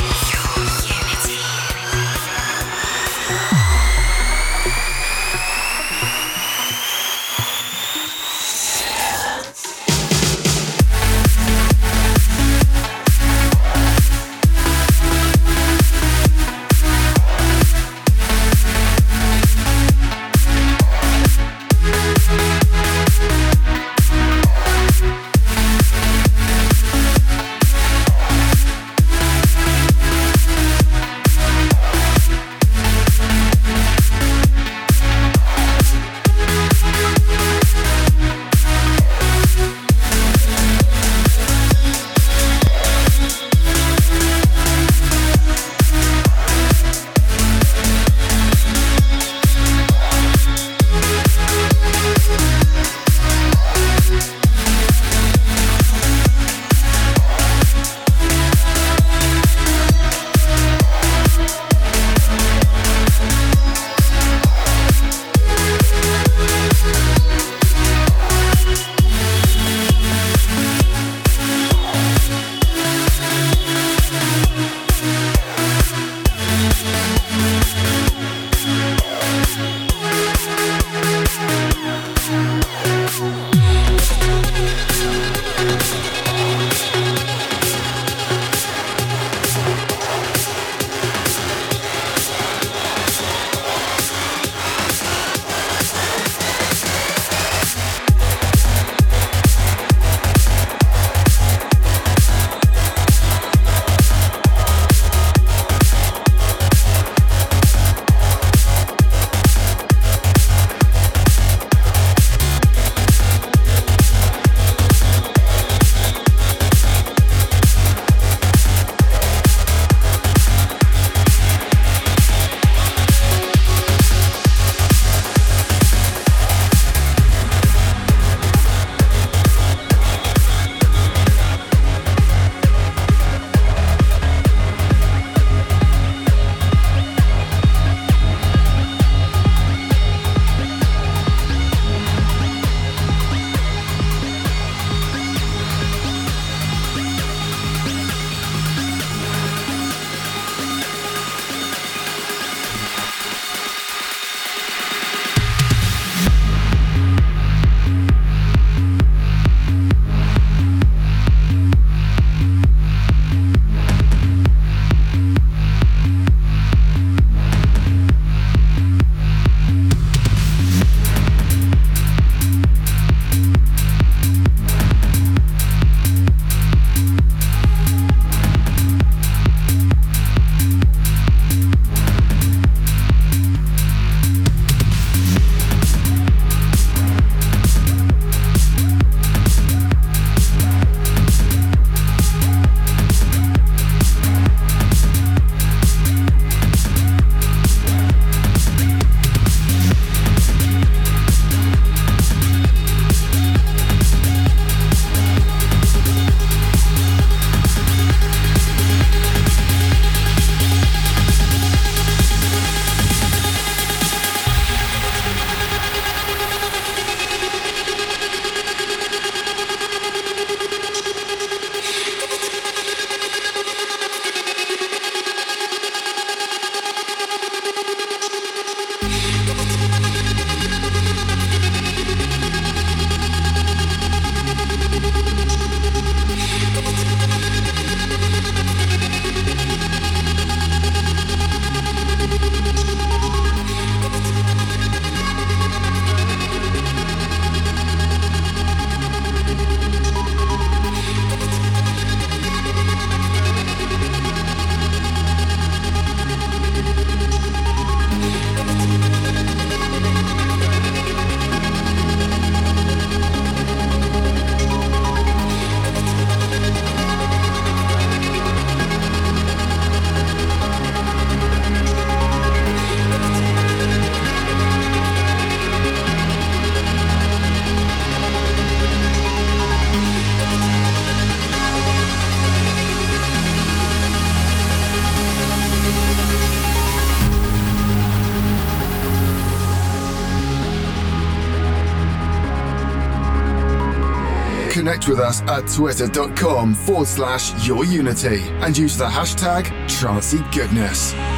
us 295.30 295.42
at 295.42 295.66
twitter.com 295.68 296.74
forward 296.74 297.06
slash 297.06 297.66
your 297.66 297.84
unity 297.84 298.40
and 298.64 298.76
use 298.76 298.96
the 298.96 299.04
hashtag 299.04 299.64
trancygoodness. 299.86 301.29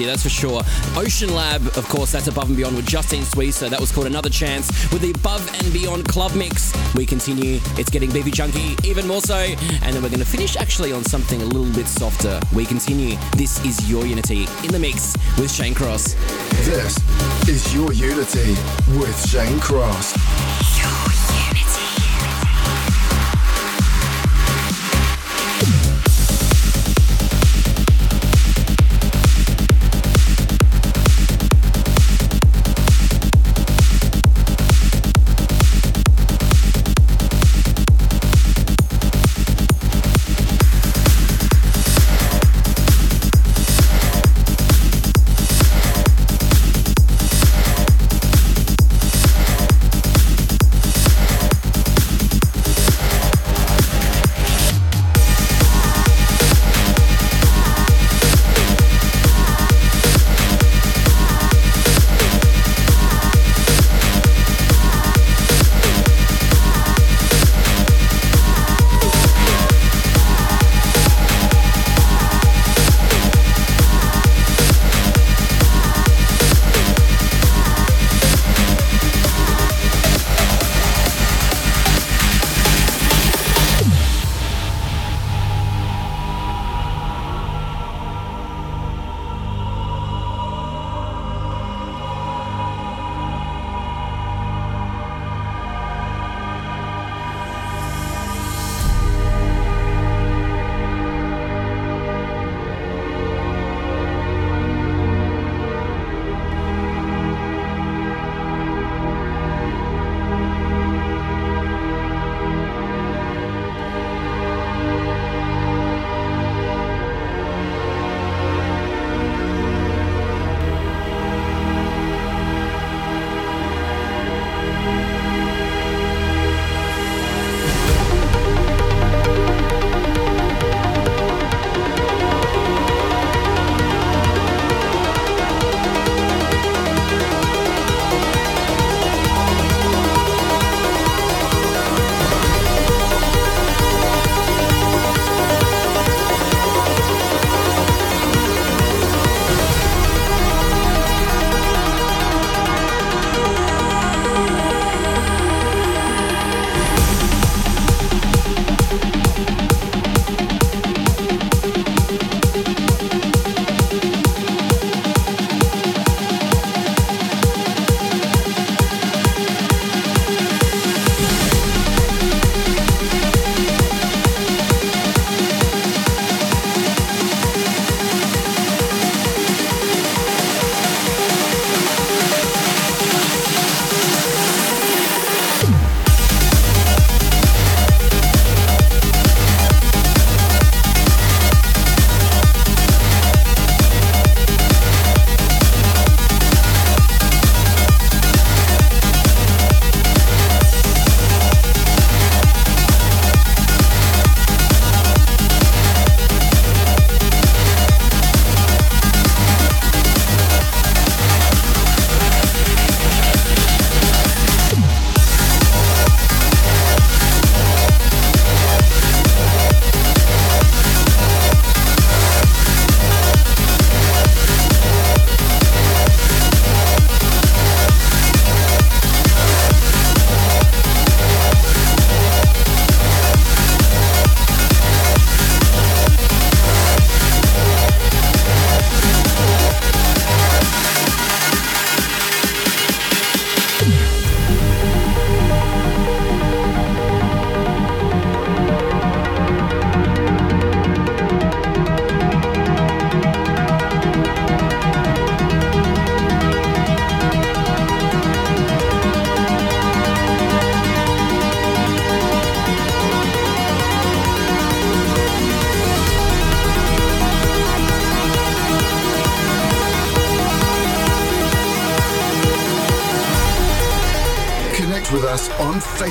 Year, 0.00 0.08
that's 0.08 0.22
for 0.22 0.30
sure. 0.30 0.62
Oceanlab, 0.94 1.76
of 1.76 1.86
course, 1.88 2.10
that's 2.12 2.26
above 2.26 2.48
and 2.48 2.56
beyond 2.56 2.74
with 2.74 2.86
Justine 2.86 3.22
Suissa. 3.22 3.68
That 3.68 3.80
was 3.80 3.92
called 3.92 4.06
Another 4.06 4.30
Chance 4.30 4.68
with 4.92 5.02
the 5.02 5.10
Above 5.10 5.46
and 5.62 5.72
Beyond 5.72 6.08
Club 6.08 6.34
Mix. 6.34 6.72
We 6.94 7.04
continue. 7.04 7.60
It's 7.76 7.90
getting 7.90 8.10
BB 8.10 8.32
Junkie 8.32 8.76
even 8.82 9.06
more 9.06 9.20
so. 9.20 9.36
And 9.36 9.94
then 9.94 10.02
we're 10.02 10.08
going 10.08 10.20
to 10.20 10.24
finish 10.24 10.56
actually 10.56 10.92
on 10.92 11.04
something 11.04 11.42
a 11.42 11.44
little 11.44 11.72
bit 11.74 11.86
softer. 11.86 12.40
We 12.54 12.64
continue. 12.64 13.16
This 13.36 13.62
is 13.64 13.90
Your 13.90 14.06
Unity 14.06 14.46
in 14.64 14.68
the 14.68 14.78
mix 14.78 15.16
with 15.38 15.52
Shane 15.52 15.74
Cross. 15.74 16.14
This 16.64 16.96
is 17.48 17.74
Your 17.74 17.92
Unity 17.92 18.56
with 18.98 19.28
Shane 19.28 19.60
Cross. 19.60 21.39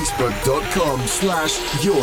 facebook.com 0.00 1.06
slash 1.06 1.84
your 1.84 1.99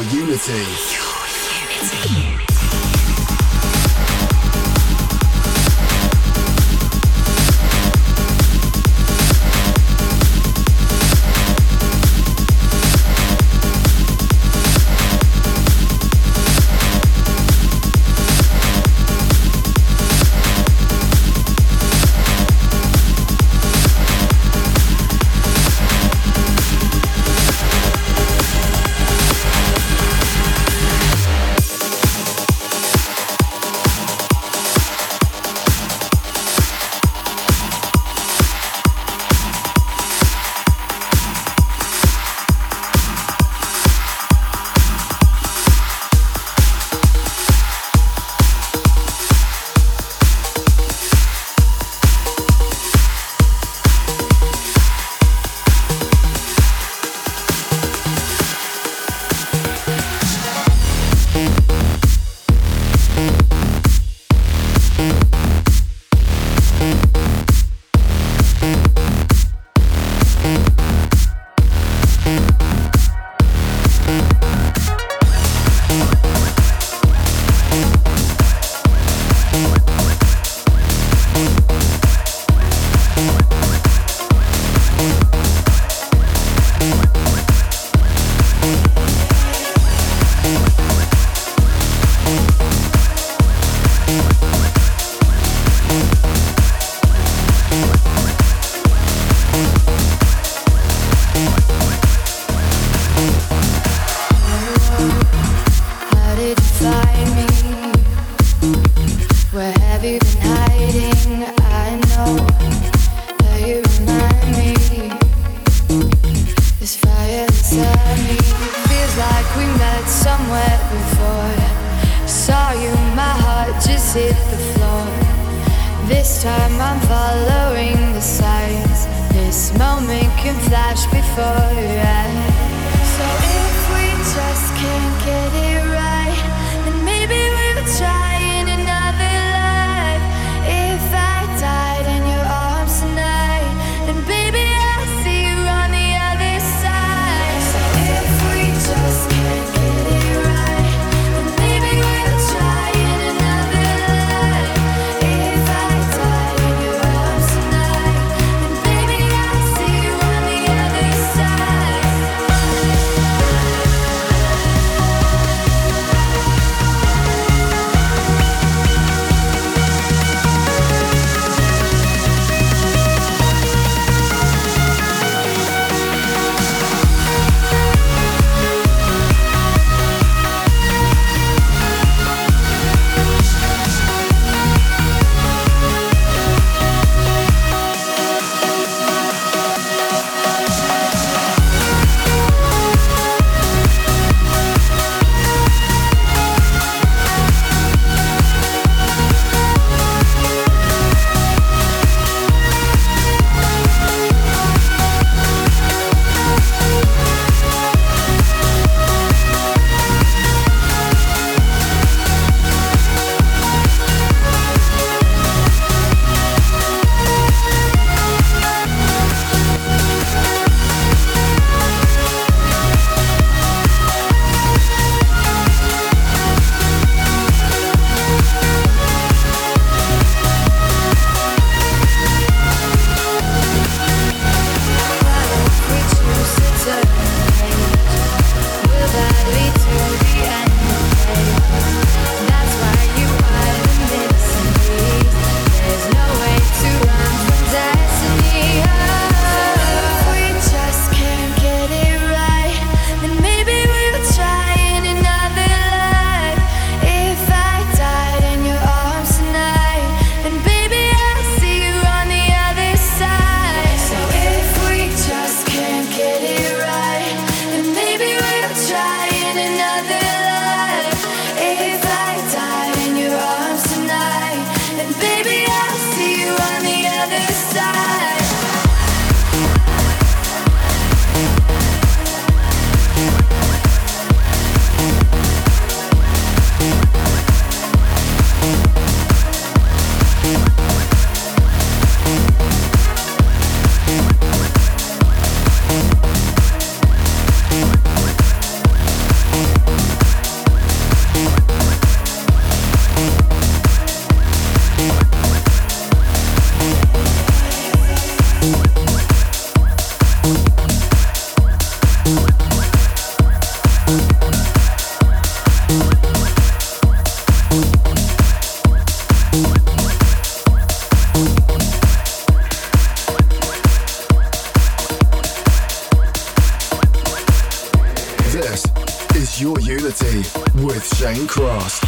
Your 329.60 329.80
Unity 329.80 330.38
with 330.84 331.04
Shane 331.18 331.48
Cross. 331.48 332.00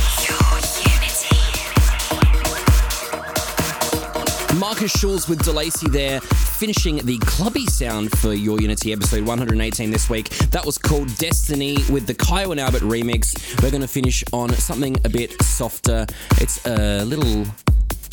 Markus 4.60 4.92
Schulz 4.92 5.28
with 5.28 5.40
Delacey 5.40 5.92
there, 5.92 6.22
finishing 6.22 6.98
the 6.98 7.18
clubby 7.20 7.66
sound 7.66 8.12
for 8.20 8.34
Your 8.34 8.62
Unity 8.62 8.94
episode 8.94 9.26
118 9.26 9.90
this 9.90 10.12
week. 10.12 10.30
That 10.52 10.64
was 10.64 10.78
called 10.78 11.08
Destiny 11.18 11.78
with 11.90 12.06
the 12.06 12.14
Kyau 12.14 12.52
and 12.52 12.60
Albert 12.60 12.84
remix. 12.84 13.64
We're 13.64 13.72
going 13.72 13.82
to 13.82 13.88
finish 13.88 14.24
on 14.32 14.50
something 14.50 14.96
a 15.04 15.10
bit 15.10 15.42
softer. 15.42 16.06
It's 16.38 16.64
a 16.68 17.04
little 17.04 17.46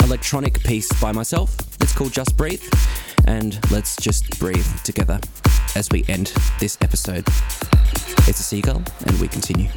electronic 0.03 0.61
piece 0.61 0.91
by 0.99 1.13
myself. 1.13 1.55
It's 1.83 1.95
called 1.95 2.13
Just 2.13 2.39
Breathe, 2.39 2.63
and 3.27 3.59
let's 3.71 3.97
just 3.97 4.39
breathe 4.39 4.67
together 4.83 5.21
as 5.77 5.91
we 5.91 6.03
end 6.09 6.33
this 6.59 6.79
episode. 6.81 7.25
It's 8.27 8.41
a 8.41 8.43
seagull, 8.43 8.83
and 9.07 9.21
we 9.21 9.29
continue. 9.29 9.69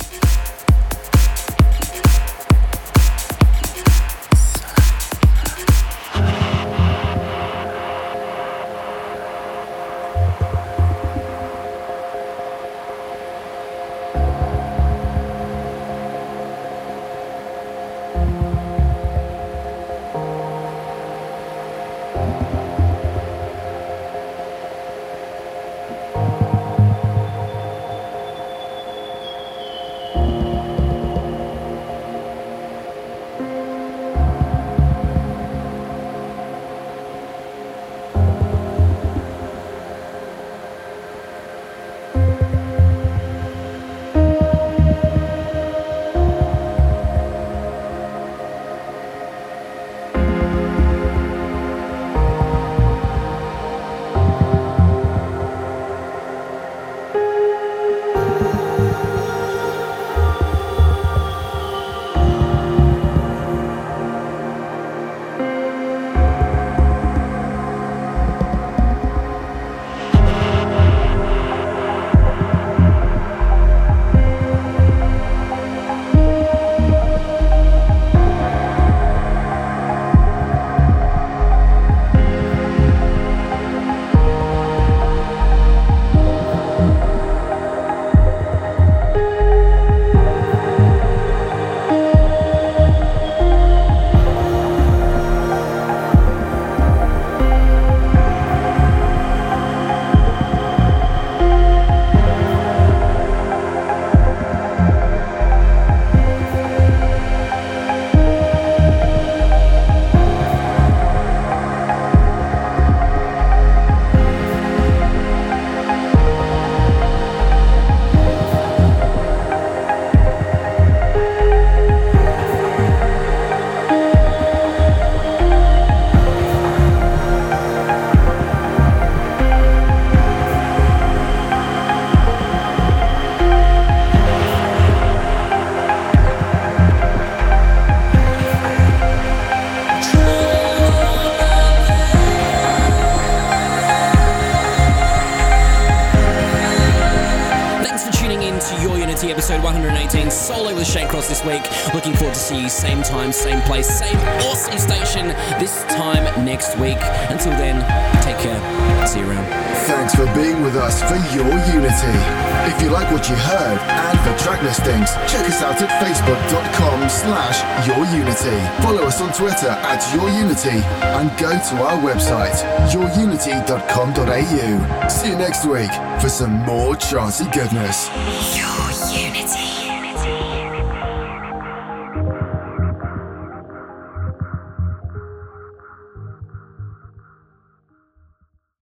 slash 167.39 167.87
yourunity. 167.87 168.83
Follow 168.83 169.03
us 169.03 169.21
on 169.21 169.31
Twitter 169.33 169.69
at 169.69 170.01
Your 170.13 170.29
Unity, 170.29 170.83
and 171.01 171.29
go 171.39 171.49
to 171.49 171.83
our 171.83 171.97
website, 172.01 172.55
yourunity.com.au. 172.91 175.07
See 175.07 175.29
you 175.29 175.37
next 175.37 175.65
week 175.65 175.91
for 176.21 176.29
some 176.29 176.51
more 176.65 176.95
trancy 176.95 177.45
goodness. 177.51 178.09